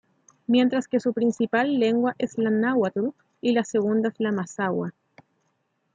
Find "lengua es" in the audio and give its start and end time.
1.77-2.39